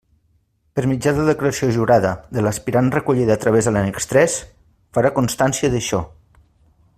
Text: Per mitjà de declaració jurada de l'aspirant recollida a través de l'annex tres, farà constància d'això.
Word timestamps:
Per 0.77 0.83
mitjà 0.91 1.11
de 1.17 1.25
declaració 1.27 1.69
jurada 1.75 2.13
de 2.37 2.43
l'aspirant 2.45 2.89
recollida 2.95 3.35
a 3.35 3.41
través 3.45 3.69
de 3.69 3.75
l'annex 3.75 4.09
tres, 4.15 4.39
farà 4.99 5.13
constància 5.19 5.71
d'això. 5.77 6.01